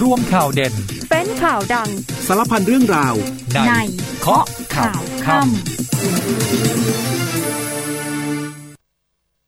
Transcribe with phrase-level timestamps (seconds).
[0.00, 0.74] ร่วมข่าวเด่น
[1.10, 1.90] เป็นข่าวดัง
[2.26, 3.14] สารพันเรื่องราว
[3.54, 3.72] ในใน
[4.20, 5.48] เคาะข่าวค่ำ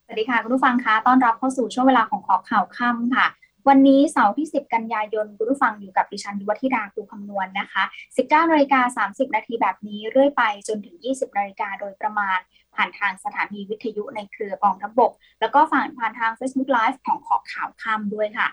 [0.06, 3.26] สวัสดีค่ะคุณผู้ฟังคะต้อนรับเข้าสู่ช่วงเวลาของขอข่าวค่ำค่ะ
[3.68, 7.82] วันนี้เสาร์ที่ 10 กันยายนคุณผู้ฟังอยู่กับดิฉันยุวธิดาครูคำนวณนะคะ
[8.16, 12.38] 19นาฬิกา30 นาทีแบบนี้เรื่อยไปจนถึง 20นาฬิกาโดยประมาณ
[12.74, 18.48] ผ่านทางสถานีวิทยุในเครือกองทัพบก แล้วก็ผ่านผ่านทาง Facebook Live ของขอข่าวค่ำด้วยค่ะ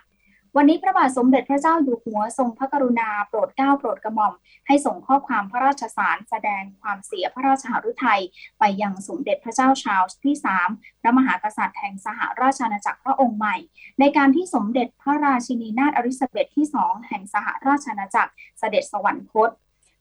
[0.58, 4.34] วันนี้พระบาทสมเด็จพระเจ้าอยู่หัวทรงพระกรุณาโปรดเกล้าโปรดกระหม่อม
[4.68, 8.22] ให้ส่งข้อความพระราชสารแสดงความเสียพระราชหฤทัย
[8.60, 10.36] ไปยังสมเด็จพระเจ้าชาร์ลส์ที่
[10.70, 13.56] 3 พระมหากษัตริย์แห่งสหราชอาณาจักรพระองค์ใหม่
[14.00, 19.50] ในการที่สมเด็จพระราชินีนาถอลิซาเบธที่ 2 แห่งสหราชอาณาจักรเสด็จสวรรคต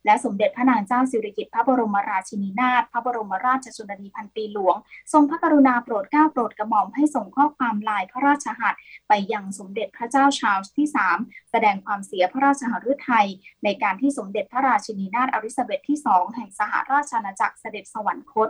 [0.05, 4.75] และสมเด็จพระนางเจ้าสิริกิติ์พระบรมราชินีนาถพระบรมราชชนนีพันปีหลวง
[5.13, 8.75] ทรงพระกรุณาโปรดเกล้าโปรดกระหม่อมให้ส่งข้อความลายพระราชหัต
[9.07, 10.87] ไปยังสมเด็จพระเจ้าชาร์ลส์ที่
[11.19, 13.27] 3 แสดงความเสียพระราชหฤทัย
[13.63, 18.49] ในการที่สมเด็จพระราชินีนาถอลิซาเบธที่ 2 แห่งสหราชอาณาจักรเสด็จสวรรคต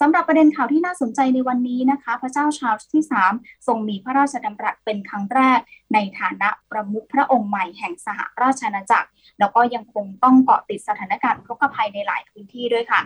[0.00, 3.02] สำหรับประเด็นข่าวที่น่าสนใจในวันนี้นะคะ พระเจ้าชาร์ลส์ที่
[3.34, 5.60] 3 ทรงมีพระราชดำรัสเป็นครั้งแรก
[5.94, 9.08] ในฐานะประมุขพระองค์ใหม่แห่งสหราชอาณาจักร
[9.38, 13.02] แล้วก็ยังคงต้องเกาะติดสถานการณ์อุทกภัยในหลายพื้นที่ด้วยค่ะ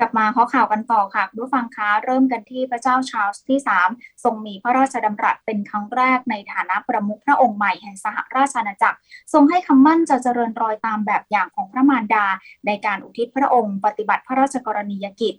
[0.00, 3.58] กลับมาเคาะข่าวกันต่อค่ะผู้ฟังคะเริ่มกันที่พระเจ้าชาร์ลส์ที่
[3.90, 8.98] 3 ทรงมีพระราชดำรัสเป็นครั้งแรกในฐานะประมุขพระองค์ใหม่แห่งสหราชอาณาจักร
[9.32, 12.26] ทรงให้คำมั่นจะเจริญรอยตามแบบอย่างของพระมารดา
[12.66, 15.34] ในการอุทิศพระองค์ ปฏิบัติพระราชกรณียกิจ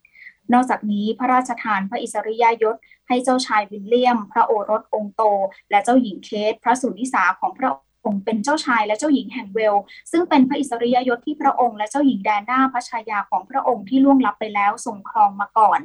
[0.54, 2.76] นอกจากนี้พระราชทานพระอิสริยยศ
[3.08, 5.22] ให้เจ้าชายวิลเลียม พระโอรสองค์โต
[5.70, 7.70] และเจ้าหญิงเคธพระสุนิสาของพระ
[8.10, 9.76] งค์เป็นเจ้าชายและเจ้าหญิงแห่งเวล
[10.12, 15.80] ซึ่งเป็นพระอิสริยยศที่พระองค์และเจ้าหญิงแดน่าพระชายาของพระองค์ที่ล่วงลับไปแล้วทรงครองมาก่อน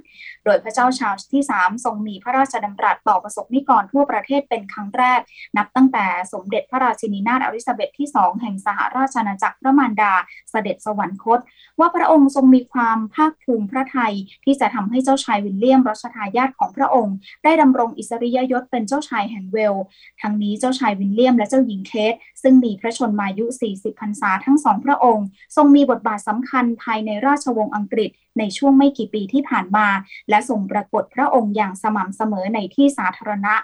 [0.45, 5.20] โดยพระเจ้าชาร์ลส์ที่ 3 ทรงมีพระราชดำรัสต่อประสบนิกรทั่วประเทศเป็นครั้งแรก
[5.56, 10.12] นับตั้งแต่สมเด็จพระราชินีนาถเอลิซาเบธที่ 2 แห่งสหราชอาณาจักรพระมารดา
[10.51, 11.41] เสด็จสวรรคต
[11.79, 14.14] ว่าพระองค์ทรงมีความภาคภูมิพระทัย
[14.45, 19.75] ที่จะทำให้เจ้าชายวิลเลียมรัชทายาทของพระองค์ ได้ดำรงอิสริยยศเป็นเจ้าชายแห่งเวลส์
[20.20, 22.11] ทั้งนี้เจ้าชายวิลเลียมและเจ้าหญิงเคท
[22.42, 29.89] ซึ่งมีพระชนมายุ 40 พรรษาทั้งสองพระองค์ ทรงมีบทบาทสำคัญภายในราชวงศ์อังกฤษในช่วงไม่กี่ปีที่ผ่านมา
[30.28, 33.55] และทรงปรากฏพระองค์อย่างสม่ำเสมอในที่สาธารณะ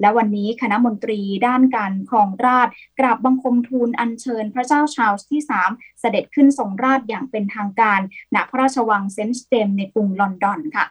[0.00, 8.00] และวันนี้คณะมนตรีด้านการครองราชย์กราบบังคมทูลอัญเชิญพระเจ้าชาร์ลส์ที่ 3 เสด็จขึ้นครองราชย์อย่างเป็นทางการ
[8.34, 10.86] ณพระราชวังเซนต์เจมส์ในกรุงลอนดอนค่ะ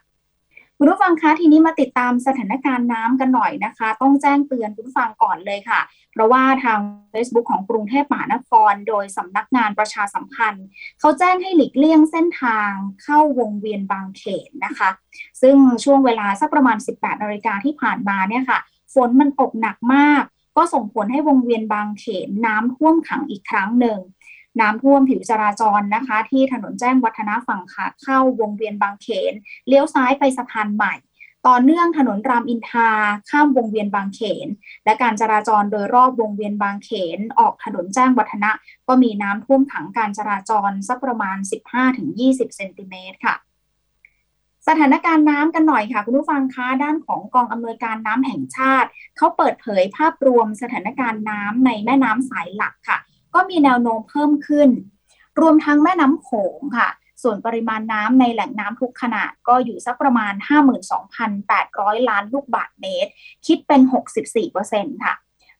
[0.83, 5.79] คุณผู้ฟังคะทีนี้มาติดตามสถานการณ์น้ำกันหน่อยนะคะ ต้องแจ้งเตือนคุณผู้ฟังก่อนเลยค่ะ
[6.11, 6.79] เพราะว่าทาง
[7.13, 10.65] Facebook ของกรุงเทพมหานคร โดยสำนักงานประชาสัมพันธ์
[10.99, 12.71] เขาแจ้งให้หลีกเลี่ยงเส้นทาง
[13.03, 14.89] เข้าวงเวียนบางเขนนะคะ
[15.41, 18.59] ซึ่งช่วงเวลาสักประมาณ 18นาฬิกาที่ผ่านมาเนี่ยค่ะ
[18.93, 20.23] ฝนมันตกหนักมาก
[20.57, 23.99] ก็ส่งผลให้วงเวียนบางเขนน้ำท่วมขังอีกครั้งหนึ่ง
[24.59, 29.33] น้ำท่วมผิวจราจรนะคะ ที่ถนนแจ้งวัฒนะฝั่งขาเข้าวงเวียนบางเขน
[29.67, 30.95] เลี้ยวซ้ายไปสะพานใหม่
[31.47, 32.91] ต่อเนื่องถนนรามอินทรา
[33.29, 34.47] ข้ามวงเวียนบางเขน
[34.85, 38.51] และการจราจรโดยรอบวงเวียนบางเขน ออกถนนแจ้งวัฒนะ
[38.87, 41.37] ก็มีน้ำท่วมขังการจราจรสักประมาณ
[41.97, 43.35] 15-20 เซนติเมตรค่ะ
[44.67, 52.97] สถานการณ์น้ำกันหน่อยค่ะ คุณผู้ฟังคะด้านของกองอำนวยการน้ำแห่งชาติ เขาเปิดเผยภาพรวมสถานการณ์น้ำในแม่น้ำสายหลักค่ะ
[53.35, 54.69] ก็มีแนวโน้มเพิ่มขึ้น
[55.39, 56.89] รวมทั้งแม่น้ำโขงค่ะ
[57.23, 60.33] ส่วนปริมาณน้ำในแหล่งน้ำทุกขนาดก็อยู่สักประมาณ
[61.21, 63.11] 52,800 ล้านลูกบาศก์เมตร
[63.47, 63.81] คิดเป็น
[64.43, 65.13] 64%ค่ะ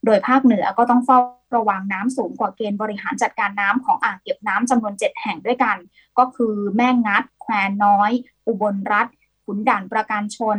[0.04, 1.18] โดยภาคเหนือก็ต้องเฝ้า
[1.56, 5.76] ระวังน้ำสูงกว่าเกณฑ์บริหารจัดการน้ำของอ่างเก็บน้ำจำนวน 7 แห่งด้วยกัน
[6.18, 7.52] ก็คือแม่งัด แคว
[7.84, 8.10] น้อย
[8.46, 9.06] อุบลรัฐ
[9.44, 10.58] ขุนด่านประการชน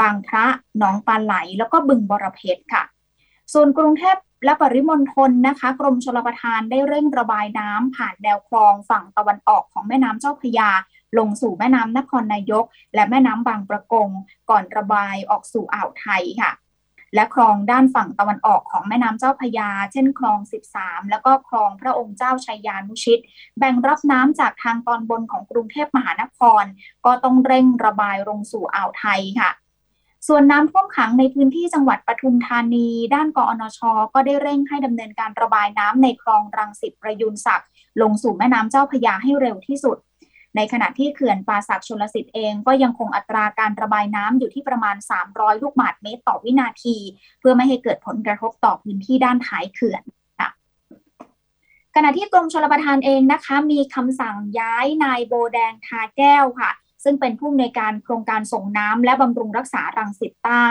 [0.00, 0.46] บางพระ
[0.78, 2.84] หนองปลาไหล แล้วก็บึงบรเพชรค่ะ
[3.52, 10.70] ส่วนกรุงเทพ และปริมณฑลนะคะ กรมชลประทานได้เร่งระบายน้ำผ่านแนวคลองฝั่งตะวันออกของแม่น้ำเจ้าพระยา
[11.18, 14.08] ลงสู่แม่น้ำนครนายก และแม่น้ำบางประกง
[14.50, 16.52] ก่อนระบายออกสู่อ่าวไทยค่ะ
[17.14, 20.38] และคลองด้านฝั่งตะวันออกของแม่น้ำเจ้าพยา เช่นคลอง
[20.74, 23.20] 13 แล้วก็คลองพระองค์เจ้าชัยยานุชิต
[23.58, 26.64] แบ่งรับน้ำจากทางตอนบนของกรุงเทพมหานคร
[27.04, 29.50] ก็ต้องเร่งระบายลงสู่อ่าวไทยค่ะ
[30.28, 33.80] ส่วนน้ำท่วมขังในพื้นที่จังหวัดปทุมธานี ด้านกอนช
[34.14, 37.68] ก็ได้เร่งให้ดำเนินการระบายน้ำในคลองรังสิตประยุนศักดิ์
[38.02, 39.96] ลงสู่แม่น้ำเจ้าพยาให้เร็วที่สุด
[40.56, 44.96] ในขณะที่เขื่อนป่าสักชลสิทธิ์เองก็ยังคงอัตราการระบายน้ำอยู่ที่ประมาณ
[45.28, 46.96] 300 ลูกบาศก์เมตรต่อวินาที
[47.40, 50.02] เพื่อไม่ให้เกิดผลกระทบต่อพื้นที่ด้านท้ายเขื่อน
[50.40, 50.48] ค่ะ
[51.94, 56.70] ขณะที่กรมชลประทานเองนะคะ มีคำสั่งย้ายนายโบแดงทาแก้วค่ะ
[57.04, 60.66] ซึ่งเป็นผู้อำนวยการโครงการส่งน้ำและบำรุงรักษารังสิตใต้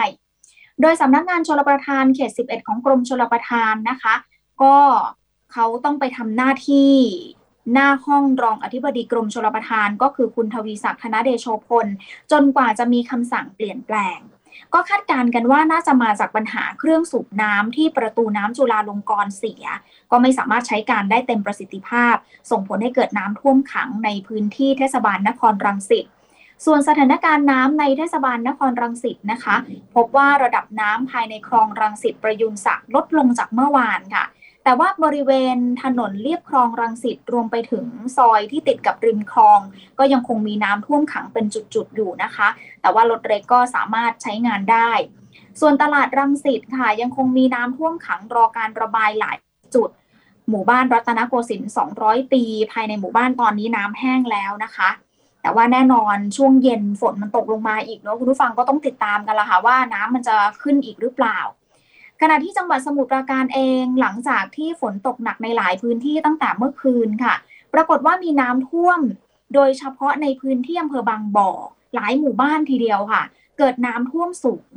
[0.82, 4.16] โดยสำนักงานชลประทานเขต 11 ของกรมชลประทานนะคะ
[4.62, 4.78] ก็
[5.54, 6.96] เขาต้องไปทำหน้าที่
[7.74, 11.88] หน้าห้องรองอธิบดีกรมชลประทาน ก็คือคุณทวีศักดิ์ธนเดโชพล
[12.32, 14.20] จนกว่าจะมีคำสั่งเปลี่ยนแปลง
[14.74, 19.66] ก็คาดการณ์กันว่าน่าจะมาจากปัญหาเครื่องสูบน้ำที่ประตูน้ำจุฬาลงกรณ์เสีย
[20.12, 22.16] ก็ไม่สามารถใช้การได้เต็มประสิทธิภาพ
[22.52, 26.06] ส่งผลให้เกิดน้ำท่วมขังในพื้นที่เทศบาลนครรังสิต
[26.66, 29.56] ส่วนสถานการณ์น้ำในเทศบาลนครรังสิตนะคะ
[29.96, 34.26] พบว่าระดับน้ำภายในคลองรังสิตประยุนศักดิ์ลดลงจากเมื่อวานค่ะ
[34.64, 37.86] แต่ว่าบริเวณถนนเลียบคลองรังสิตรวมไปถึง
[38.18, 39.60] ซอยที่ติดกับริมคลอง
[40.00, 42.48] ก็ยังคงมีน้ำท่วมขังเป็นจุดๆอยู่นะคะ
[42.82, 44.92] แต่ว่ารถเล็กก็สามารถใช้งานได้
[45.60, 49.38] ส่วนตลาดรังสิตค่ะ ยังคงมีน้ำท่วมขังรอการระบายหลาย
[49.76, 49.90] จุด
[50.50, 51.72] หมู่บ้านรัตนโกสินทร์
[52.02, 54.90] 200 ปี ภายในหมู่บ้านตอนนี้น้ำแห้งแล้วนะคะ
[55.44, 61.40] แต่ว่าแน่นอนช่วงเย็นฝนมันตกลงมาอีกเนาะคุณผู้ฟังก็ต้องติดตามกันละค่ะว่าน้ำมันจะขึ้นอีกหรือเปล่า
[62.22, 67.36] ขณะที่จังหวัดสมุทรปราการเองหลังจากที่ฝนตกหนักในหลายพื้นที่ตั้งแต่เมื่อคืนค่ะ
[67.74, 69.00] ปรากฏว่ามีน้ำท่วม
[69.54, 71.52] โดยเฉพาะในพื้นที่อำเภอบางบ่อ
[71.96, 73.24] หลายหมู่บ้านทีเดียวค่ะ
[73.58, 74.72] เกิดน้ำท่วมสูง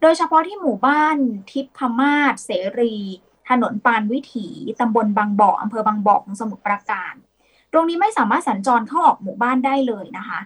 [0.00, 1.16] โดยเฉพาะที่หมู่บ้าน
[1.50, 2.96] ทิพพมาศเสรี
[3.48, 4.48] ถนนปานวิถี
[4.80, 7.14] ตำบลบางบ่ออำเภอบางบ่อของสมุทรปราการ
[7.72, 10.40] ตรงนี้ไม่สามารถสัญจรเข้าออกหมู่บ้านได้เลยนะคะ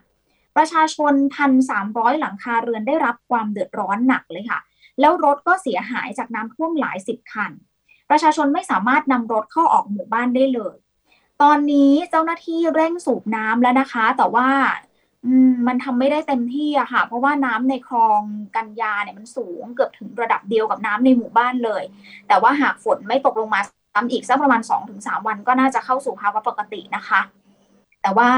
[0.56, 4.60] ประชาชนพันสามร้อยหลังคาเรือนได้รับความเดือดร้อนหนักเลยค่ะ
[5.00, 7.52] แล้วรถก็เสียหายจากน้ำท่วมหลายสิบคัน
[8.10, 10.76] ประชาชนไม่สามารถนำรถเข้าออกหมู่บ้านได้เลย
[11.42, 14.48] ตอนนี้เจ้าหน้าที่เร่งสูบน้ำแล้วนะคะ แต่ว่า
[15.66, 18.20] มันทำไม่ได้เต็มที่อะค่ะ เพราะว่าน้ำในคลอง
[18.56, 21.82] กันยาเนี่ยมันสูงเกือบถึงระดับเดียวกับน้ำในหมู่บ้านเลย
[22.28, 23.60] แต่ว่าหากฝนไม่ตกลงมา
[23.96, 24.62] ซ้ำอีกสักประมาณ
[24.94, 27.20] 2-3 วันก็น่าจะเข้าสู่ภาวะปกตินะคะ
[28.02, 28.30] แต่ว่า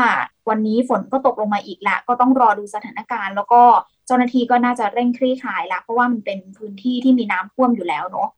[0.48, 3.62] วันนี้ฝนก็ตกลงมาอีกแล้วก็ต้องรอดูสถานการณ์ แล้วก็
[4.06, 8.28] เจ้าหน้าที่ก็น่าจะเร่งคลี่คลายแล้วเพราะว่ามันเป็นพื้นที่ที่มีน้ำท่วมอยู่แล้วเนาะ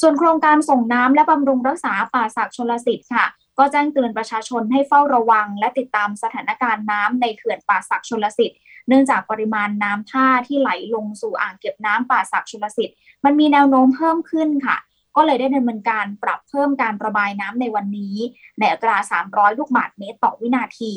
[0.00, 3.26] ส่วนโครงการส่งน้ำและบำรุงรักษาป่าศักชลสิทธิ์ค่ะ
[3.58, 8.58] ก็แจ้งเตือนประชาชนให้เฝ้าระวัง และติดตามสถานการณ์น้ำในเขื่อนป่าศักชลสิทธิ์
[8.88, 14.76] เนื่องจากปริมาณน้ำท่าที่ไหลลงสู่อ่างเก็บน้ำป่าศักชลสิทธิ์มันมีแนวโน้มเพิ่มขึ้นค่ะ
[15.16, 18.16] ก็เลยได้ดำเนินการปรับเพิ่มการระบายน้ำในวันนี้
[18.58, 18.96] ในอัตรา
[19.28, 20.92] 300 ลูกบาศก์เมตรต่อวินาที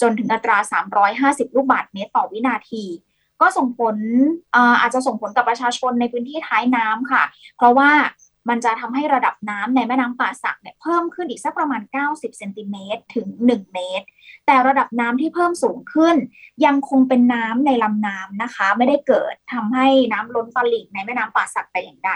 [0.00, 0.56] จนถึงอัตรา
[1.44, 2.84] 350 ลูกบาศก์เมตรต่อวินาที
[3.40, 3.96] ก็ส่งผล
[4.80, 7.24] อาจจะส่งผลกับประชาชนในพื้นที่ท้ายน้ำค่ะ
[7.56, 7.90] เพราะว่า
[8.48, 14.06] มันจะทำให้ระดับน้ำในแม่น้ำป่าสักเนี่ยเพิ่มขึ้นอีกสักประมาณ 90เซนติเมตรถึง 1 เมตร
[14.46, 16.16] แต่ระดับน้ำที่เพิ่มสูงขึ้น
[16.64, 22.12] ยังคงเป็นน้ำในลำน้ำนะคะ ไม่ได้เกิดทำให้น้ำล้นตลิ่งในแม่น้ำป่าสักแต่อย่างใด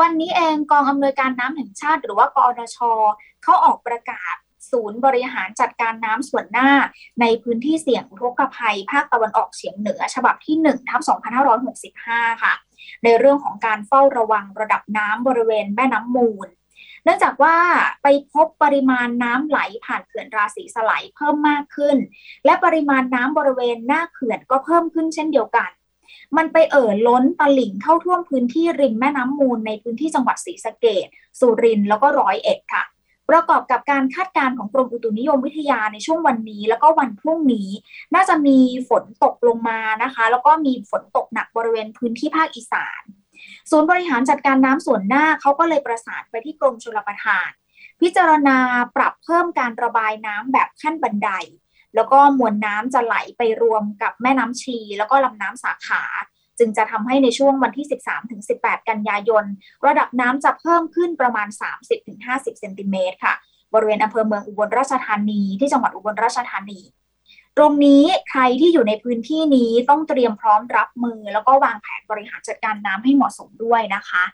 [0.00, 2.78] วันนี้เองกองอำนวยการน้ำแห่งชาติ หรือว่ากอนช
[3.42, 4.34] เขาออกประกาศ
[4.70, 6.70] ศูนย์บริหารจัดการน้ำส่วนหน้า
[7.20, 11.00] ในพื้นที่เสี่ยงอุทกภัย ภาคตะวันออกเฉียงเหนือ ฉบับที่1ทับ
[11.72, 12.54] 2565 ค่ะ
[13.04, 16.48] ในเรื่องของการเฝ้าระวังระดับน้ำบริเวณแม่น้ำมูล
[17.04, 17.56] เนื่องจากว่า
[18.02, 21.96] ไปพบปริมาณน้ำไหลผ่านเขื่อนราศีสไลเพิ่มมากขึ้น
[22.44, 25.70] และปริมาณน้ำบริเวณหน้าเขื่อนก็เพิ่มขึ้นเช่นเดียวกัน
[26.36, 31.06] มันไปเอ่อล้นตลิ่งเข้าท่วมพื้นที่ริมแม่น้ำมูลในพื้นที่จังหวัดศรีสะเกด
[31.38, 32.84] สุรินทร์แล้วก็ร้อยเอ็ดค่ะ
[33.30, 37.68] ประกอบกับการคาดการณ์ของกรมอุตุนิยมวิทยาในช่วงวันนี้ แล้วก็วันพรุ่งนี้
[38.14, 38.58] น่าจะมี
[38.88, 43.02] ฝนตกลงมานะคะ แล้วก็มีฝนตกหนักบริเวณพื้นที่ภาคอีสาน
[43.70, 47.50] ศูนย์บริหารจัดการน้ำส่วนหน้าเขาก็เลยประสานไปที่กรมชลประทาน
[48.00, 48.58] พิจารณา
[48.96, 51.30] ปรับเพิ่มการระบายน้ำแบบขั้นบันได
[51.94, 56.02] แล้วก็มวลน้ำจะไหลไปรวมกับแม่น้ำชี แล้วก็ลำน้ำสาขา
[56.58, 57.86] จึงจะทำให้ในช่วงวันที่
[58.36, 59.44] 13-18 กันยายน
[59.86, 61.48] ระดับน้ำจะเพิ่มขึ้นประมาณ
[62.04, 63.34] 30-50 เซนติเมตรค่ะ
[63.74, 66.80] บริเวณอำเภอเมืองอุบลราชธานี ที่จังหวัดอุบลราชธานี
[67.56, 74.24] ตรงนี้ใครที่อยู่ในพื้นที่นี้ต้องเตรียมพร้อมรับมือ แล้วก็วางแผนบริหารจัดการน้ำให้เหมาะสมด้วยนะคะ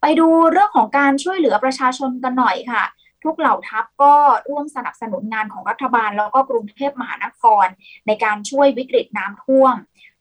[0.00, 2.84] ไปดูเรื่องของการช่วยเหลือประชาชนกันหน่อยค่ะ
[3.24, 4.14] ทุกเหล่าทัพก็
[4.50, 7.66] ร่วมสนับสนุนงานของรัฐบาล แล้วก็กรุงเทพมหานคร
[8.06, 9.74] ในการช่วยวิกฤตน้ำท่วม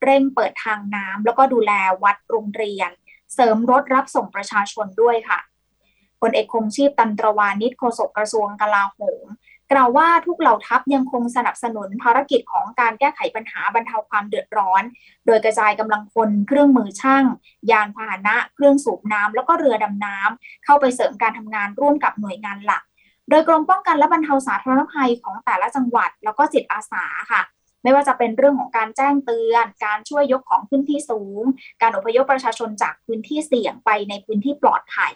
[0.04, 1.72] เร่งเปิดทางน้ำแล้วก็ดูแล
[2.04, 2.92] วัดโรงเรียน
[3.34, 5.40] เสริมรถรับส่งประชาชนด้วยค่ะ
[6.22, 9.28] พลเอกคงชีพตันตรวานิชโฆษกกระทรวงกลาโหม
[9.72, 14.84] กล่าวว่าทุกเหล่าทัพยังคงสนับสนุนภารกิจของการแก้ไขปัญหาบรรเทาความเดือดร้อน
[15.26, 17.26] โดยกระจายกำลังคนเครื่องมือช่าง
[17.72, 22.84] ยานพาหนะ เครื่องสูบน้ำแล้วก็เรือดำน้ำเข้าไปเสริมการทำงานร่วมกับหน่วยงานหลัก
[23.30, 27.42] โดยกรมป้องกันและบรรเทาสาธารณภัยของแต่ละจังหวัด แล้วก็จิตอาสาค่ะ
[27.84, 31.44] ไม่ว่าจะเป็นเรื่องของการแจ้งเตือน การช่วยยกของขึ้นที่สูง
[31.82, 35.12] การอพยพประชาชนจากพื้นที่เสี่ยงไปในพื้นที่ปลอดภัย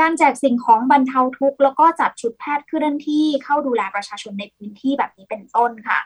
[0.00, 5.98] การแจกสิ่งของบรรเทาทุกข์แล้วก็จัดชุดแพทย์เคลื่อนที่เข้าดูแลประชาชนในพื้นที่แบบนี้เป็นต้นค่ะ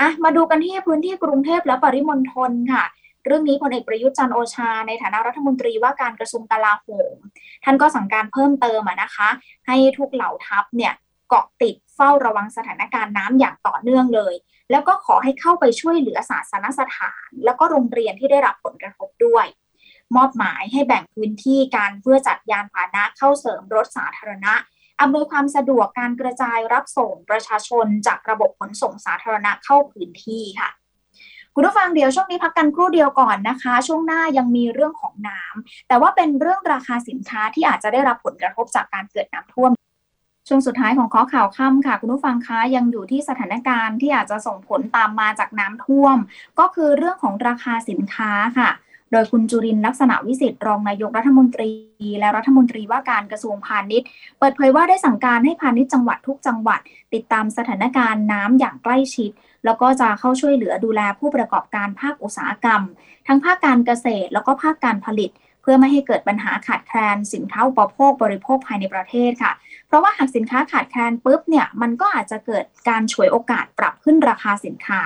[0.00, 2.84] อะมาดูกันที่พื้นที่กรุงเทพและปริมณฑลค่ะ
[3.26, 7.16] เรื่องนี้พลเอกประยุทธ์จันโอชา ในฐานะรัฐมนตรีว่าการกระทรวงกลาโหม
[7.64, 9.28] ท่านก็สั่งการเพิ่มเติมนะคะ
[9.66, 10.92] ให้ทุกเหล่าทัพเนี่ย
[11.28, 14.34] เกาะติดเฝ้าระวังสถานการณ์น้ำอย่างต่อเนื่องเลย
[14.70, 19.46] แล้วก็ขอให้เข้าไปช่วยเหลือศาสนสถาน แล้วก็โรงเรียนที่ได้รับผลกระทบด้วย
[20.16, 24.54] มอบหมายให้แบ่งพื้นที่การเพื่อจัดยานพาหนะเข้าเสริมรถสาธารณะ
[25.00, 30.70] อำนวยความสะดวกการกระจายรับส่งประชาชนจากระบบขนส่งสาธารณะเข้าพื้นที่ค่ะ
[31.54, 39.70] คุณผู้ฟังเดี๋ยวช่วงนี้พักกันครู่เดียวก่อนนะคะ ช่วงหน้ายังมีเรื่องของน้ำแต่ว่าเป็นเรื่องราคาสินค้าที่อาจจะได้รับผลกระทบจากการเกิดน้ำท่วม
[40.48, 46.16] ช่วงสุดท้ายของข้อข่าวค่ำค่ะ คุณผู้ฟังคะยังอยู่ที่สถานการณ์ที่อาจจะส่งผลตามมาจากน้ำท่วม
[46.58, 48.70] ก็คือเรื่องของราคาสินค้าค่ะ
[49.12, 51.70] โดยคุณจุรินลักษณะวิสิทธิ์รองนายกรัฐมนตรี
[52.18, 54.06] และรัฐมนตรีว่าการกระทรวงพาณิชย์
[54.38, 56.80] เปิดเผยว่าได้สั่งการให้พาณิชย์จังหวัดทุกจังหวัด
[57.14, 59.30] ติดตามสถานการณ์น้ำอย่างใกล้ชิด
[59.64, 62.82] แล้วก็จะเข้าช่วยเหลือดูแลผู้ประกอบการภาคอุตสาหกรรม
[63.26, 65.30] ทั้งภาคการเกษตร แล้วก็ภาคการผลิต
[65.62, 69.52] เพื่อไม่ให้เกิดปัญหาขาดแคลนสินค้าอุปโภคบริโภคภายในประเทศค่ะ
[69.86, 75.00] เพราะว่าหากสินค้าขาดแคลนปุ๊บเนี่ยมันก็อาจจะเกิดการฉวยโอกาสปรับขึ้นราคาสินค้า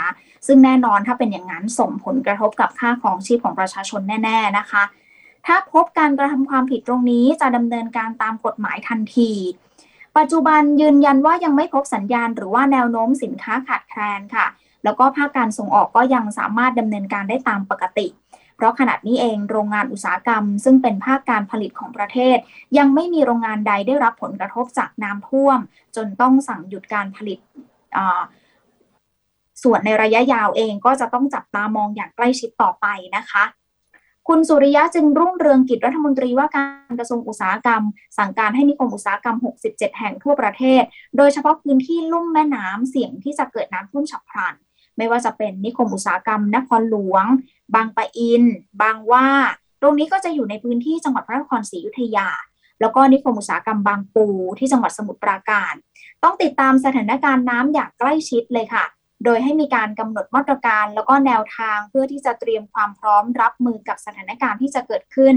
[0.47, 4.83] ซึ่งแน่นอนถ้าเป็นอย่างนั้นส่งผลกระทบกับค่าของชีพของประชาชนแน่ ๆนะคะ
[5.47, 9.31] ถ้าพบการกระทำความผิดตรงนี้จะดำเนินการตามกฎหมายทันที
[10.17, 14.47] ปัจจุบันยืนยันว่ายังไม่พบสัญญาณ หรือว่าแนวโน้มสินค้าขาดแคลนค่ะ
[14.85, 18.07] แล้วก็ภาคการส่งออกก็ยังสามารถดำเนินการได้ตามปกติ
[18.57, 22.37] เพราะขณะนี้เองโรงงานอุตสาหกรรม ซึ่งเป็นภาคการผลิตของประเทศ
[22.79, 25.59] ยังไม่มีโรงงานใดได้รับผลกระทบจากน้ำท่วม
[25.97, 27.39] จนต้องสั่งหยุดการผลิต
[29.63, 32.87] ส่วนในระยะยาวเองก็จะต้องจับตามองอย่างใกล้ชิดต่อไป
[33.17, 33.45] นะคะ
[34.29, 37.83] คุณสุริยะจึงรุ่งเรืองกิจรัฐมนตรีว่าการกระทรวงอุตสาหกรรม
[38.19, 39.37] สั่งการให้นิคมอุตสาหกรรม
[39.69, 40.83] 67 แห่งทั่วประเทศ
[41.17, 44.55] โดยเฉพาะพื้นที่ลุ่มแม่น้ำเสี่ยงที่จะเกิดน้ำท่วมฉับพลัน
[44.97, 47.25] ไม่ว่าจะเป็นนิคมอุตสาหกรรมนครหลวง
[47.75, 48.43] บางปะอิน
[48.83, 49.29] บางว่า
[49.83, 52.29] ตรงนี้ก็จะอยู่ในพื้นที่จังหวัดพระนครศรีอยุธยา
[52.81, 54.27] แล้วก็นิคมอุตสาหกรรมบางปู
[54.59, 55.73] ที่จังหวัดสมุทรปราการ
[56.23, 58.85] ต้องติดตามสถานการณ์น้ำอย่างใกล้ชิดเลยค่ะ
[59.25, 65.37] โดยให้มีการกำหนดมาตรการแล้วก็แนวทางเพื่อที่จะเตรียมความพร้อมรับมือกับสถานการณ์ที่จะเกิดขึ้น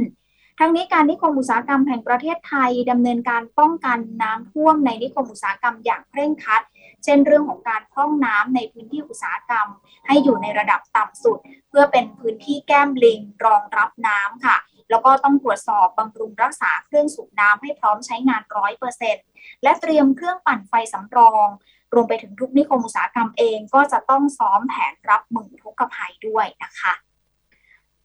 [0.60, 6.62] ทั้งนี้การนิคมอุตสาหกรรมแห่งประเทศไทยดำเนินการป้องกันน้ำท่วมในนิคมอุตสาหกรรมอย่างเคร่งครัด
[7.04, 9.68] เช่นเรื่องของการพร่องน้ำในพื้นที่อุตสาหกรรม
[10.08, 11.38] ให้อยู่ในระดับต่ำสุด
[11.70, 14.58] เพื่อเป็นพื้นที่แก้มลิงรองรับน้ำค่ะ
[14.90, 19.26] แล้วก็ต้องตรวจสอบบำรุงรักษาเครื่องสูบน้ำให้พร้อมใช้งานร้อยเปอร์เซ็นต์
[19.64, 21.48] และเตรียมเครื่องปั่นไฟสำรอง
[21.94, 26.94] รวมไปถึงทุกนิคมอุตสาหกรรมเองก็จะต้องซ้อมแผนรับมือทุกภัยด้วยนะคะ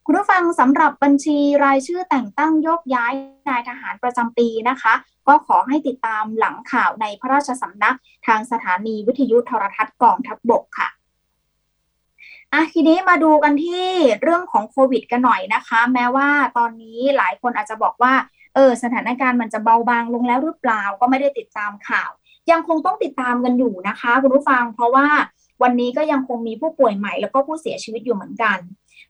[0.06, 3.12] คุณผู้ฟังสำหรับบัญชีรายชื่อแต่งตั้งโยกย้าย
[3.48, 4.94] นายทหารประจำปีนะคะ
[5.28, 10.88] ก็ขอให้ติดตามหลังข่าวในพระราชสำนักทางสถานีวิทยุโทรทัศน์กองทัพบบกค่ะ
[12.52, 13.88] อะทีนี้มาดูกันที่
[14.22, 18.14] เรื่องของโควิดกันหน่อยนะคะ แม้ว่าตอนนี้หลายคนอาจจะบอกว่า
[18.54, 22.10] เออสถานการณ์มันจะเบาบางลงแล้วหรือเปล่าก็ไม่ได้ติดตามข่าว
[22.50, 25.08] ยังคงต้องติดตามกันอยู่นะคะคุณผู้ฟัง เพราะว่า
[25.62, 28.58] วันนี้ก็ยังคงมีผู้ป่วยใหม่แล้วก็ผู้เสียชีวิตอยู่เหมือนกัน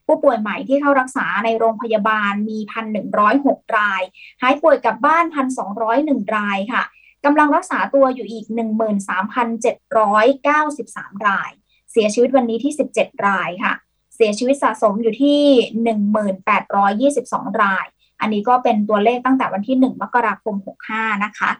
[0.05, 4.01] ผู้ป่วยใหม่ที่เข้ารักษาในโรงพยาบาลมีพันหนึ่งร้อยหกราย
[4.41, 6.83] หายป่วยกลับบ้านพันสองร้อยหนึ่งรายค่ะ
[7.25, 11.51] กำลังรักษาตัวอยู่อีกหนึ่งหมื่นสามพันเจ็ดร้อยเก้าสิบสามราย
[11.91, 13.73] เสียชีวิตวันนี้ที่สิบเจ็ดรายค่ะ
[14.15, 15.41] เสียชีวิตสะสมอยู่ที่
[15.83, 17.85] หนึ่งหมื่นแปดร้อยยี่สิบสองราย
[18.21, 21.51] อันนี้ก็เป็นตัวเลขตั้งแต่วันที่หนึ่งมกราคมหกห้านะคะ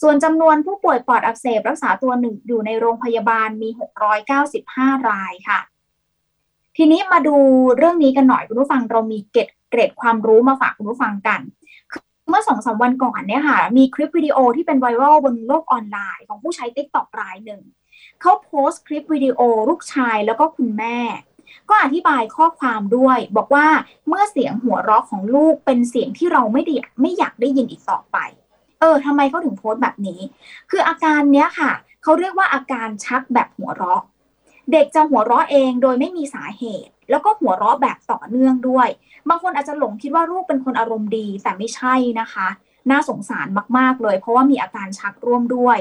[0.00, 3.68] ส่วนจำนวนผู้ป่วยปอดอักเสบรักษาตัวหนึ่งอยู่ในโรงพยาบาลมี
[4.38, 5.60] 695 รายค่ะ
[6.76, 7.36] ทีนี้มาดู
[7.76, 11.40] เรื่องนี้กันหน่อยคุณผู้ฟังเรามีเกร็ดเกร็ดความรู้มาฝากคุณผู้ฟังกัน
[12.28, 17.62] เมื่อสองสาวันก่อนเนี่ยค่ะ มีคลิปวิดีโอที่เป็นไวรัลบนโลกออนไลน์ของผู้ใช้ติ๊กต็อรายหนึ่ง
[18.20, 20.98] เขาโพสต์คลิปวิดีโอลูกชายแล้วก็คุณแม่
[21.68, 23.66] ก็อธิบายข้อความด้วย บอกว่า
[24.08, 28.16] เมื่อเสียงหัวเราะของลูกเป็นเสียงที่เราไม่ได้ไม่อยากได้ยินอีกต่อไป
[28.80, 30.20] เออทำไมเขาถึงโพสต์แบบนี้
[30.70, 31.72] คืออาการเนี้ยค่ะ
[32.02, 34.02] เขาเรียกว่าอาการชักแบบหัวเราะ
[34.72, 38.88] เด็กจะหัวเราะเองโดยไม่มีสาเหตุ แล้วก็หัวเราะแบบต่อเนื่องด้วย
[39.28, 42.48] บางคนอาจจะหลงคิดว่าลูกเป็นคนอารมณ์ดีแต่ไม่ใช่นะคะ
[42.90, 43.46] น่าสงสาร
[43.78, 45.78] มากๆเลย เพราะว่ามีอาการชักร่วมด้วย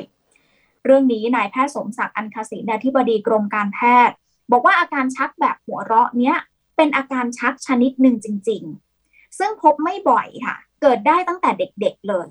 [0.85, 4.15] เรื่องนี้นายแพทย์สมศักดิ์อันคศินที่บดีกรมการแพทย์
[4.51, 6.37] บอกว่าอาการชักแบบหัวเราะเนี้ย
[6.77, 8.63] เป็นอาการชักชนิดหนึ่งจริง
[9.01, 12.27] ๆ ซึ่งพบไม่บ่อยค่ะ เกิดได้ตั้งแต่เด็กๆเลย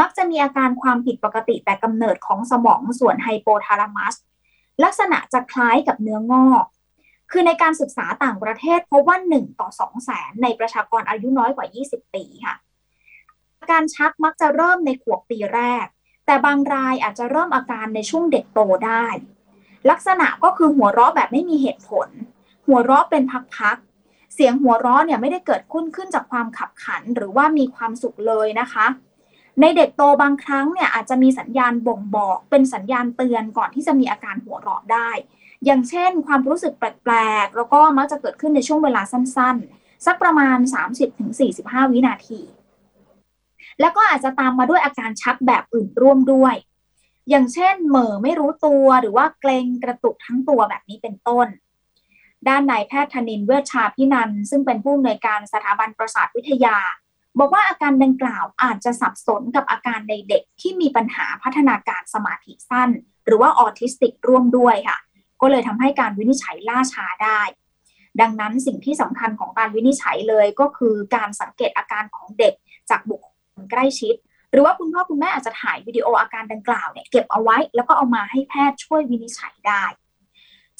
[0.00, 4.14] มักจะมีอาการความผิดปกติแต่กำเนิดของสมองส่วนไฮโปทาลามัส
[4.84, 6.64] ลักษณะจะคล้ายกับเนื้องอก
[7.30, 12.54] คือในการศึกษาต่างประเทศพบว่า 1 ต่อ 2 แสนในประชากรอายุน้อยกว่า 20 ปีค่ะ
[13.60, 15.86] อาการชักมักจะเริ่มในขวบปีแรก
[16.26, 19.06] แต่บางรายอาจจะเริ่มอาการในช่วงเด็กโตได้
[19.90, 22.08] ลักษณะก็คือหัวเราะแบบไม่มีเหตุผล
[22.66, 23.22] หัวเราะเป็น
[23.56, 28.86] พักๆ เสียงหัวเราะเนี่ยไม่ได้เกิดขึ้นขึ้นจากความขับขันหรือว่ามีความสุขเลยนะคะ
[29.60, 35.10] ในเด็กโตบางครั้งเนี่ยอาจจะมีสัญญาณบ่งบอกเป็นสัญญาณเตือนก่อนที่จะมีอาการหัวเราะได้
[35.64, 40.58] อย่างเช่น ความรู้สึกแปลกๆ แล้วก็มักจะเกิดขึ้นในช่วงเวลาสั้นๆ สักประมาณ
[41.24, 42.40] 30-45 วินาที
[43.80, 46.54] แล้วก็อาจจะตามมาด้วยอาการชักแบบอื่นร่วมด้วย
[47.30, 51.46] อย่างเช่น เหม่อไม่รู้ตัวหรือว่าเกร็งกระตุกทั้งตัวแบบนี้เป็นต้น
[52.48, 56.76] ด้านนายแพทย์ธนินทร์ เวชชาภินันท์ซึ่งเป็นผู้อำนวยการสถาบันประสาทวิทยา
[57.38, 62.90] บอกว่าอาการดังกล่าวอาจจะสับสนกับอาการในเด็กที่มีปัญหาพัฒนาการสมาธิสั้น
[63.26, 64.98] หรือว่าออทิสติกร่วมด้วยค่ะ
[65.40, 67.40] ก็เลยทำให้การวินิจฉัยล่าช้าได้
[68.20, 72.54] ดังนั้นสิ่งที่สำคัญของการวินิจฉัยเลยก็คือการสังเกตอาการของเด็ก
[72.90, 73.28] จากบุคค
[73.60, 74.14] ลใกล้ชิด
[74.52, 79.84] หรือว่าคุณพ่อคุณแม่อาจจะถ่ายวิดีโออาการดังกล่าวเนี่ยเก็บเอาไว้แล้วก็เอามาให้แพทย์ช่วยวินิจฉัยได้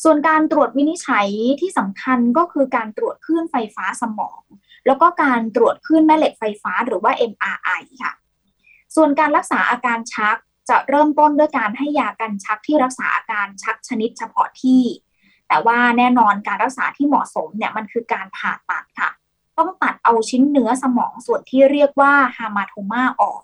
[0.02, 1.28] ส่วนการตรวจวินิจฉัย
[1.60, 4.42] ที่สำคัญก็คือการตรวจคลื่นไฟฟ้าสมอง
[4.86, 8.12] แล้วก็การตรวจคลื่นแม่เหล็กไฟฟ้าหรือว่า MRI ค่ะ
[8.94, 10.36] ส่วนการรักษาอาการชัก
[10.68, 14.82] จะเริ่มต้นด้วยการให้ยากันชักที่รักษาอาการชักชนิดเฉพาะที่
[15.48, 19.10] แต่ว่าแน่นอนการรักษาที่เหมาะสมเนี่ยมันคือการผ่าตัดค่ะ
[19.58, 23.40] ต้องตัดเอาชิ้นเนื้อสมองส่วนที่เรียกว่าฮามาโทมาออก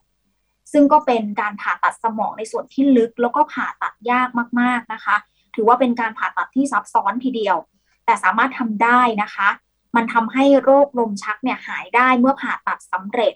[0.72, 4.28] ซึ่งก็เป็นการผ่าตัดสมองในส่วนที่ลึก แล้วก็ผ่าตัดยาก
[4.60, 5.16] มากๆนะคะ
[5.54, 7.56] ถือว่าเป็นการผ่าตัดที่ซับซ้อนทีเดียว
[8.04, 9.48] แต่สามารถทำได้นะคะ
[9.96, 13.34] มันทำให้โรคลมชักเนี่ยหายได้เมื่อผ่าตัดสำเร็จ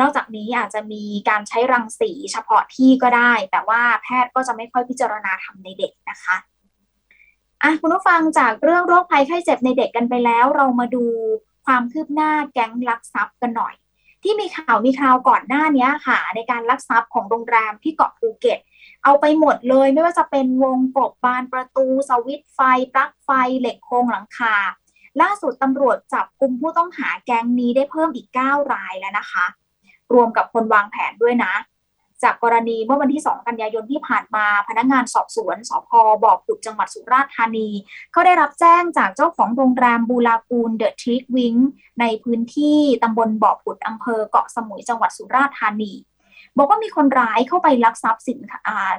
[0.00, 6.36] นอกจากนี้อาจจะมีการใช้รังสีเฉพาะที่ก็ได้ แต่ว่าแพทย์ก็จะไม่ค่อยพิจารณาทำในเด็กนะคะ
[7.62, 11.04] อะคุณผู้ฟังจากเรื่องโรคภัยไข้เจ็บในเด็กกันไปแล้ว เรามาดู
[11.66, 13.74] ความคืบหน้าแก๊งลักทรัพย์กันหน่อย
[14.22, 18.58] ที่มีข่าวมีคราวก่อนหน้านี้ค่ะ ในการลักทรัพย์ของโรงแรมที่เกาะภูเก็ต
[19.04, 22.60] เอาไปหมดเลยไม่ว่าจะเป็นวงกบบานประตู สวิตไฟ
[22.94, 23.30] ปลั๊กไฟ
[23.60, 24.54] เหล็กโครงหลังคา
[25.20, 29.46] ล่าสุดตำรวจจับกลุ่มผู้ต้องหาแก๊งนี้ได้เพิ่มอีก 9 รายแล้วนะคะ
[30.14, 31.54] รวมกับคนวางแผนด้วยนะ
[32.22, 35.90] จากกรณีเมื่อวันที่ 2 กันยายนที่ผ่านมา พนักงงานสอบสวนสพ
[36.22, 37.68] บ่อขุดจังหวัดสุราษฎร์ธานี
[38.12, 41.54] เขาได้รับแจ้งจากเจ้าของโรงแรมบูรากูลเดอะทริกวิง
[42.00, 45.92] ในพื้นที่ตำบลบ่อขุดอำเภอเกาะสมุยจังหวัดสุราษฎร์ธานี
[46.56, 48.38] บอกว่ามีคนร้ายเข้าไปลักทรัพย์สิน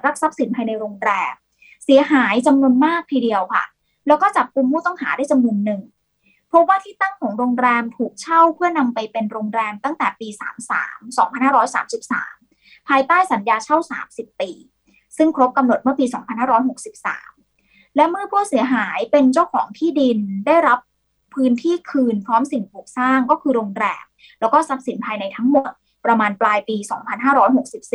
[0.06, 1.34] ลักทรัพย์สินภายในโรงแรม
[1.86, 3.64] เสียหายจำนวนมากทีเดียวค่ะ
[4.08, 5.82] แล้วก็จับกลุ่มผู้ต้องหาได้จำนวนหนึ่ง
[6.54, 10.28] พบว่าที่ตั้งของโรงแรมถูกเช่าเพื่อนำไปเป็นโรงแรมตั้งแต่ปี
[10.92, 11.18] 33
[12.02, 13.78] 2533 ภายใต้สัญญาเช่า
[14.10, 14.52] 30 ปี
[15.18, 16.06] ซึ่งครบกำหนดเมื่อปี
[17.22, 20.80] 2563 และเมื่อผู้เสียหายเป็นเจ้าของที่ดินได้รับ
[21.34, 24.06] พื้นที่คืนพร้อมสิ่งปลูกสร้างก็คือโรงแรม
[24.40, 25.72] แล้วก็ทรัพย์สินภายในทั้งหมด
[26.06, 26.78] ประมาณปลายปี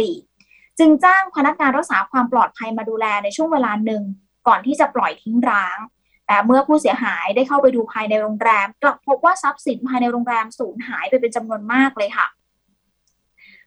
[0.01, 4.03] 2564 จึงจ้างพนักงานรักษาความปลอดภัยมาดูแลในช่วงเวลาหนึ่ง
[4.49, 5.79] ก่อนที่จะปล่อยทิ้งร้าง
[6.29, 12.27] แต่เมื่อผู้เสียหายได้เข้าไปดูภายในโรงแรม กลับพบว่าทรัพย์สินภายในโรงแรมสูญหายไปเป็นจำนวนมากเลยค่ะ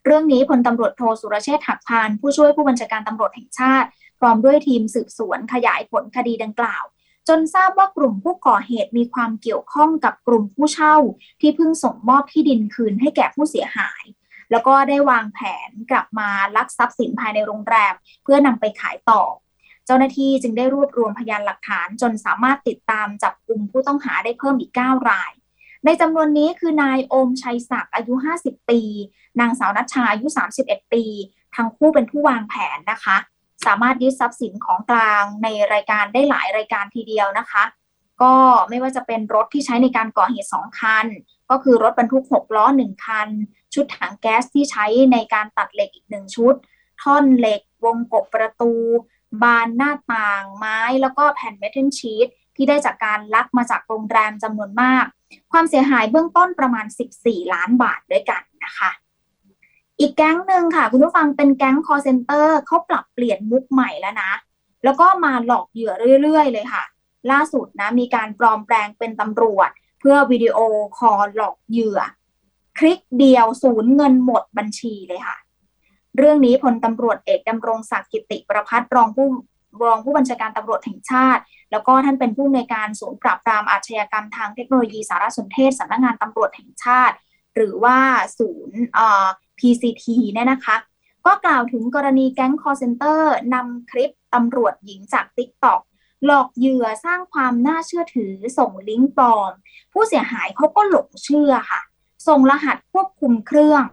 [0.06, 3.88] เรื่องนี้พลตำรวจโทสุรเชษฐ์หักพาน ผู้ช่วยผู้บัญชาการตำรวจแห่งชาติ
[4.19, 6.84] พร้อมด้วยทีมสืบสวนขยายผลคดีดังกล่าว
[7.28, 10.95] จนทราบว่ากลุ่มผู้ก่อเหตุมีความเกี่ยวข้องกับกลุ่มผู้เช่า
[11.41, 14.04] ที่เพิ่งส่งมอบที่ดินคืนให้แก่ผู้เสียหาย
[14.52, 17.93] แล้วก็ได้วางแผนกลับมาลักทรัพย์สินภายในโรงแรม
[18.24, 19.21] เพื่อนำไปขายต่อ
[19.86, 25.32] เจ้าหน้าที่จึงได้รวบรวมพยานหลักฐาน จนสามารถติดตามจับกลุ่มผู้ต้องหาได้เพิ่มอีก 9 ราย
[25.86, 28.13] ในจำนวนนี้คือนายโอมชัยศักดิ์อายุ
[28.44, 28.82] 50 ปี
[29.39, 30.28] นางสาวนัชชาอายุ
[30.62, 31.04] 31 ปี
[31.56, 33.17] ทั้งคู่เป็นผู้วางแผนนะคะ
[33.65, 37.63] สามารถยึดทรัพย์สินของกลางในรายการได้หลายรายการทีเดียวนะคะ
[38.22, 38.36] ก็
[38.70, 41.08] ไม่ว่าจะเป็นรถที่ใช้ในการก่อเหตุ 2 คัน
[41.50, 43.30] ก็คือรถบรรทุก 6 ล้อ 1 คัน
[43.74, 46.54] ชุดถังแก๊สที่ใช้ในการตัดเหล็กอีกหนึ่งชุด
[47.02, 48.74] ท่อนเหล็กวงกบประตู
[49.44, 55.06] บานหน้าต่างไม้แล้วก็แผ่นเมทัลชีตที่ได้จากการลักมาจากโรงแรมจำนวนมาก
[55.52, 56.86] ความเสียหายเบื้องต้นประมาณ
[57.17, 58.91] 14 ล้านบาทด้วยกันนะคะ
[60.00, 64.32] อีกแก๊งหนึ่งค่ะ คุณผู้ฟังเป็นแก๊งคอลเซ็นเตอร์เขาปรับเปลี่ยนมุกใหม่แล้วนะ
[64.84, 66.84] แล้วก็มาหลอกเหยื่อเรื่อยๆ เลยค่ะ
[67.32, 70.58] ล่าสุดนะมีการปลอมแปลงเป็นตำรวจ เพื่อวิดีโอ
[70.98, 72.00] คอลหลอกเหยื่อ
[72.78, 75.38] คลิกเดียวศูนย์เงินหมดบัญชีเลยค่ะ
[76.17, 79.28] เรื่องนี้พลตำรวจเอกดำรงศักดิ์กิตติประภัสร์รองผู้
[79.84, 87.15] รองผู้บัญชาการตำรวจแห่งชาติ แล้วก็ท่านเป็นผู้อำนวยการศูนย์ปราบปรามอาชญากรรมทางเทคโนโลยีสารสนเทศสำนักงานตำรวจแห่งชาติ
[87.56, 87.97] หรือว่า
[88.39, 88.80] ศูนย์
[89.60, 90.78] PCT เนี่ยนะคะ
[91.26, 95.82] ก็กล่าวถึงกรณีแก๊งคอลเซ็นเตอร์นำคลิปตำรวจหญิงจาก TikTok
[96.26, 99.52] หลอกเหยื่อสร้างความน่าเชื่อถือส่งลิงก์ปลอม
[99.93, 101.82] ผู้เสียหายเขาก็หลงเชื่อค่ะ
[102.28, 103.84] ส่งรหัสควบคุมเครื่อง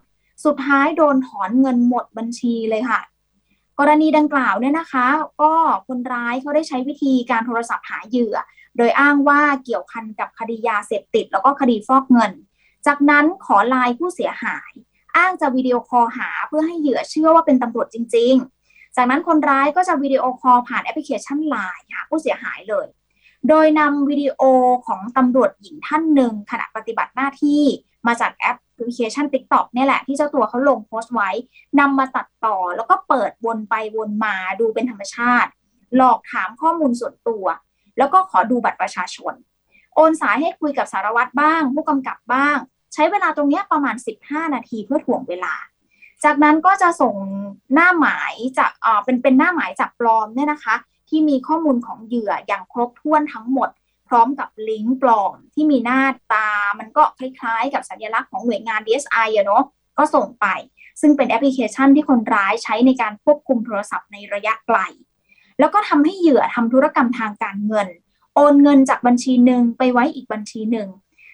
[0.44, 3.01] สุดท้ายโดนถอนเงินหมดบัญชีเลยค่ะ
[3.79, 5.07] กรณีดังกล่าวเนี่ยนะคะ
[5.42, 5.53] ก็
[5.87, 8.37] คนร้ายเขาได้ใช้วิธีการโทรศัพท์หาเหยื่อ
[8.77, 12.33] โดยอ้างว่าเกี่ยวพันกับคดียาเสพติด แล้วก็คดีฟอกเงิน
[12.87, 14.70] จากนั้นขอไลน์ผู้เสียหาย
[15.16, 22.87] อ้างจะวิดีโอคอลหาเพื่อให้เหยื่อเชื่อว่าเป็นตำรวจจริง ๆ จากนั้นคนร้ายก็จะวิดีโอคอลผ่านแอปพลิเคชันไลน์หาผู้เสียหายเลย
[23.48, 24.40] โดยนำวิดีโอ
[24.87, 27.62] ของตำรวจหญิงท่านหนึ่งขณะปฏิบัติหน้าที่
[28.07, 31.31] มาจากแอปพลิเคชัน TikTok เนี่ยแหละ ที่เจ้าตัวเขาลงโพสต์ไว้
[31.81, 35.51] นำมาตัดต่อแล้วก็เปิดวนไปวนมาดูเป็นธรรมชาติ
[35.97, 37.45] หลอกถามข้อมูลส่วนตัว
[37.99, 39.35] แล้วก็ขอดูบัตรประชาชน
[39.95, 42.57] โอนสายให้คุยกับสารวัตรบ้าง ผู้กำกับบ้าง
[42.95, 45.55] ใช้เวลาตรงนี้ประมาณ 15 นาทีเพื่อถ่วงเวลา
[46.25, 47.15] จากนั้นก็จะส่ง
[47.75, 50.75] หน้าหมายจากเอ่อเป็นเป็นหน้าหมายจากปลอมเนี่ยนะคะ
[51.09, 53.69] ที่มีข้อมูลของเหยื่ออย่างครบถ้วนทั้งหมด
[54.09, 59.64] พร้อมกับลิงก์ปลอมที่มีหน้าตา มันก็คล้ายๆ กับสัญลักษณ์ของหน่วยงาน DSI อะเนาะ
[59.99, 60.47] ก็ส่งไป
[61.01, 64.79] ซึ่งเป็นแอปพลิเคชันที่คนร้ายใช้ในการควบคุมโทรศัพท์ในระยะไกล
[65.59, 67.88] แล้วก็ทำให้เหยื่อทำธุรกรรมทางการเงิน
[68.35, 70.88] โอนเงินจากบัญชีหนึ่งไปไว้อีกบัญชีหนึ่ง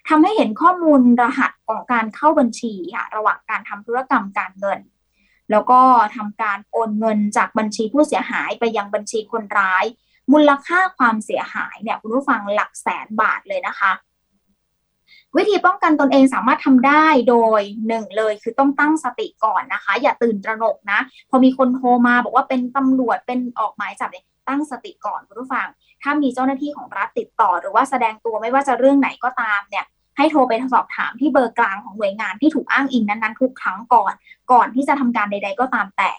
[0.08, 4.78] ทำให้เห็นข้อมูลรหัสของการเข้าบัญชีค่ะระหว่างการทำธุรกรรมการเงิน
[5.50, 5.80] แล้วก็
[6.16, 9.84] ทำการโอนเงินจากบัญชีผู้เสียหายไปยังบัญชีคนร้าย
[10.32, 13.92] มูลค่าความเสียหายเนี่ยคุณผู้ฟังหลักแสนบาทเลยนะคะ
[15.37, 25.66] วิธีป้องกันตนเองสามารถทำได้โดยหนึ่งเลยคือต้องตั้งสติก่อนนะคะ อย่าตื่นตระหนกนะ พอมีคนโทรมาบอกว่าเป็นตำรวจเป็นออกหมายจับเนี่ยตั้งสติก่อนคุณผู้ฟัง
[26.02, 29.84] ถ้ามีเจ้าหน้าที่ของรัฐติดต่อ หรือว่าแสดงตัวไม่ว่าจะเรื่องไหนก็ตามเนี่ย
[30.16, 34.12] ให้โทรไปสอบถามที่เบอร์กลางของหน่วยงานที่ถูกอ้างอิงนั้นๆทุกครั้งก่อน
[34.52, 36.10] ก่อนที่จะทำการใด ๆ ก็ตามแต่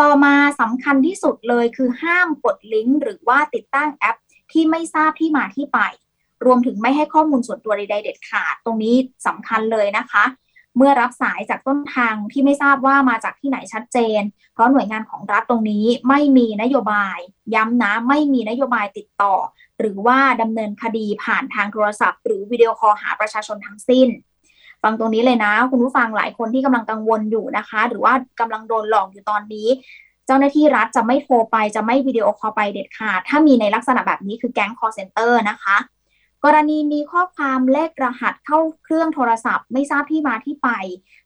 [0.00, 4.16] ต่อมาสำคัญที่สุดเลยคือห้ามกดลิงก์หรือว่าติดตั้งแอป
[4.52, 5.78] ที่ไม่ทราบที่มาที่ไป
[6.44, 8.94] รวมถึงไม่ให้ข้อมูลส่วนตัวใดๆเด็ดขาด ตรงนี้
[9.26, 10.24] สำคัญเลยนะคะ
[10.76, 14.20] เมื่อรับสายจากต้นทางที่ไม่ทราบว่ามาจากที่ไหนชัดเจน
[14.52, 17.18] เพราะหน่วยงานของรัฐตรงนี้ไม่มีนโยบาย
[17.54, 19.34] ย้ำนะไม่มีนโยบายติดต่อ
[19.78, 24.08] หรือว่าดำเนินคดีผ่านทางโทรศัพท์ หรือวิดีโอคอลหาประชาชนทั้งสิ้น
[24.84, 29.68] ฟังตรงนี้เลยนะ คุณผู้ฟังหลายคนที่กำลังกังวลอยู่นะคะ หรือว่ากำลังโดนหลอกอยู่ตอนนี้
[30.26, 35.76] เจ้าหน้าที่รัฐจะไม่โทรไปจะไม่วิดีโอคอลไปเด็ดขาดถ้ามีในลักษณะแบบนี้คือแก๊ง call center นะคะ
[36.44, 40.68] กรณีมีข้อความเลขรหัสเข้าเครื่องโทรศัพท์ ไม่ทราบที่มาที่ไป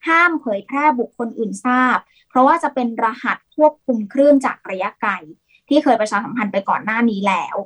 [0.09, 5.11] ห้ามเผยแพร่บุคคลอื่นทราบ เพราะว่าจะเป็นรหัสควบคุมเครื่องจากระยะไกล
[5.69, 7.57] ที่เคยประชาสัมพันธ์ไปก่อนหน้านี้แล้ว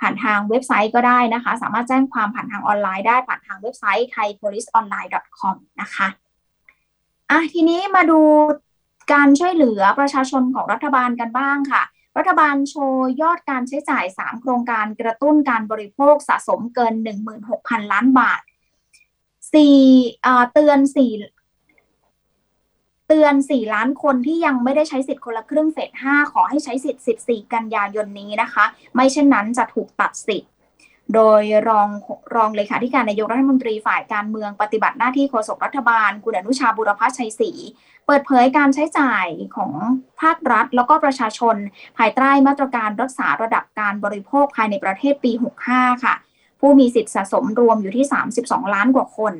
[0.00, 6.08] ผ่านทางเว็บไซต์ก็ได้นะคะ สามารถแจ้งความผ่านทางออนไลน์ได้ผ่านทางเว็บไซต์ thaipoliceonline.com นะคะ
[7.30, 8.20] อะทีนี้มาดู
[9.12, 11.82] การช่วยเหลือประชาชนของรัฐบาลกันบ้างค่ะ
[12.18, 16.94] รัฐบาลโชว์ยอดการใช้จ่าย 3 โครงการกระตุ้นการบริโภคสะสมเกิน
[17.42, 18.40] 16,000 ล้านบาท
[19.54, 19.76] สี่
[20.52, 21.12] เตือนสี่
[23.08, 30.50] เตือนสี่ล้านคนที่ยังไม่ได้ใช้สิทธิ์คนละครึ่งเฟสห้าขอให้ใช้สิทธิ์14กันยายนนี้นะคะ ไม่เช่นนั้นจะถูกตัดสิทธิ์
[31.14, 31.88] โดยรอง
[32.34, 37.50] รองเลขาธิการนายกรัฐมนตรีฝ่ายการเมืองปฏิบัติหน้าที่โฆษกรัฐบาล คุณอนุชาบุรพชัยศรี
[38.06, 39.72] เปิดเผยการใช้จ่ายของ
[40.20, 41.56] ภาครัฐ แล้วก็ประชาชน
[41.98, 45.32] ภายใต้มาตรการรักษาระดับการบริโภคภายในประเทศปี
[45.68, 46.14] 65 ค่ะ
[46.64, 48.04] ผู้มีสิทธิ์สะสมรวมอยู่ที่
[48.38, 49.34] 32 ล้านกว่าคน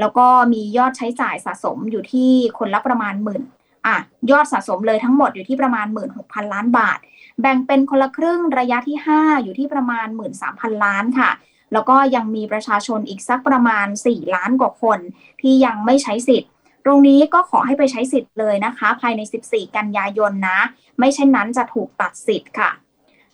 [0.00, 3.42] แล้วก็มียอดใช้จ่ายสะสมอยู่ที่คนละประมาณหมื่น
[3.86, 3.96] อะ
[4.30, 5.86] ยอดสะสมเลยทั้งหมดอยู่ที่ประมาณ
[6.18, 6.98] 16,000 ล้านบาท
[7.40, 10.06] แบ่งเป็นคนละครึ่งระยะที่ 5 อยู่ที่ประมาณ
[10.46, 11.30] 13,000 ล้านค่ะ
[11.72, 14.98] แล้วก็ยังมีประชาชนอีกสักประมาณ 4 ล้านกว่าคน
[15.40, 16.50] ที่ยังไม่ใช้สิทธิ์
[16.84, 20.58] ตรงนี้ก็ขอให้ไปใช้สิทธิ์เลยนะคะ ภายใน 14 กันยายนนะ
[20.98, 22.70] ไม่เช่นนั้นจะถูกตัดสิทธิ์ค่ะ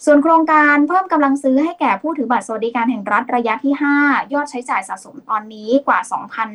[0.05, 6.01] ส่วนโครงการเพิ่มกำลังซื้อให้แก่ผู้ถือบัตรสวัสดิการแห่งรัฐระยะที่ 5 ยอดใช้จ่ายสะสมตอนนี้กว่า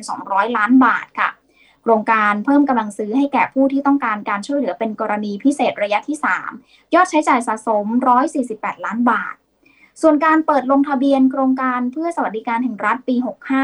[0.00, 1.30] 2,200 ล้านบาทค่ะ
[1.82, 6.16] โครงการเพิ่มกำลังซื้อให้แก่ผู้ที่ต้องการการช่วยเหลือเป็นกรณีพิเศษระยะที่
[6.56, 7.86] 3 ยอดใช้จ่ายสะสม
[8.36, 9.34] 148 ล้านบาท
[10.00, 13.16] ส่วนการเปิดลงทะเบียนโครงการเพื่อสวัสดิการแห่งรัฐปี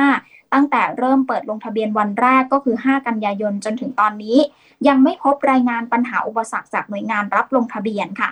[0.02, 4.38] 65 ตั้งแต่เริ่มเปิดลงทะเบียนวันแรกก็คือ 5 กันยายนจนถึงตอนนี้
[4.88, 8.30] ยังไม่พบรายงานปัญหาอุปสรรคจากหน่วยงานรับลงทะเบียนค่ะ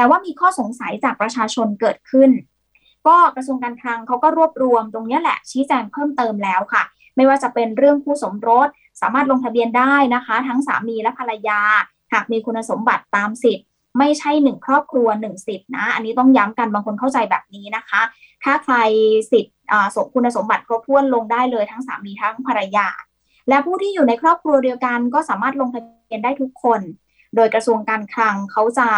[0.00, 2.30] แต่ว่ามีข้อสงสัยจากประชาชนเกิดขึ้น
[3.06, 6.82] ก็กระทรวงการคลังเขาก็รวบรวมตรงนี้แหละชี้แจงเพิ่มเติมแล้วค่ะ
[7.16, 8.68] ไม่ว่าจะเป็นเรื่องผู้สมรส
[9.00, 11.60] สามารถลงทะเบียนได้นะคะ ทั้งสามีและภรรยา
[12.12, 13.66] หากมีคุณสมบัติตามสิทธิ์
[13.98, 18.00] ไม่ใช่หนึ่งครอบครัวหนึ่งสิทธินะ อันนี้ต้องย้ำกันบางคนเข้าใจแบบนี้นะคะ
[18.44, 18.76] ถ้าใคร
[19.32, 19.56] สิทธิ์
[19.94, 22.88] สมคุณสมบัติครบถ้วนลงได้เลยทั้งสามีทั้งภรรยา
[23.48, 26.80] และผู้ที่อยู่ในครอบครัวเดียวกันก็สามารถลงทะเบียนได้ทุกคน
[27.36, 28.88] โดยกระทรวงการคลังเขาจะ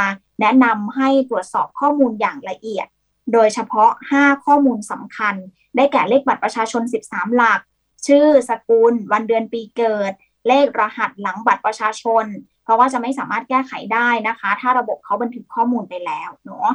[0.41, 2.87] แนะนำให้ตรวจสอบข้อมูลอย่างละเอียด
[3.33, 5.35] โดยเฉพาะ 5 ข้อมูลสำคัญ
[5.77, 7.61] ได้แก่เลขบัตรประชาชน 13 หลัก
[8.07, 10.13] ชื่อ สกุล วันเดือนปีเกิด
[10.49, 12.25] เลขรหัสหลังบัตรประชาชน
[12.63, 16.69] เพราะว่าจะไม่สามารถแก้ไขได้นะคะ ถ้าระบบเขาบันทึกข้อมูลไปแล้วเนาะ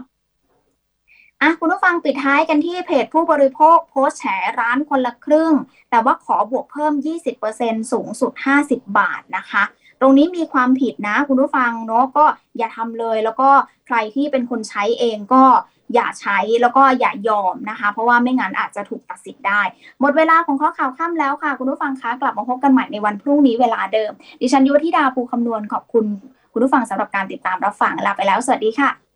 [1.42, 4.26] อะคุณผู้ฟังปิดท้ายกันที่เพจผู้บริโภคโพสต์แฉ
[4.60, 5.54] ร้านคนละครึ่ง
[5.90, 6.94] แต่ว่าขอบวกเพิ่ม
[7.42, 8.32] 20%สูงสุด
[8.66, 9.64] 50 บาทนะคะ
[10.02, 12.26] ตรงนี้มีความผิดนะคุณผู้ฟังเนาะก็
[12.58, 13.50] อย่าทำเลย แล้วก็
[13.88, 15.44] ใครที่เป็นคนใช้เองก็
[15.94, 19.62] อย่าใช้แล้วก็อย่ายอมนะคะ เพราะว่าไม่งั้นอาจจะถูกตัดสิทธิ์ได้
[20.02, 26.06] หมดเวลาของข้อข่าวค่ำแล้วค่ะ คุณผู้ฟังคะกลับมาพบกันใหม่ในวันพรุ่งนี้เวลาเดิม ดิฉันยุวธิดาภูคำนวณขอบคุณ
[26.54, 29.07] คุณผู้ฟังสำหรับการติดตามรับฟังลาไปแล้ว สวัสดีค่ะ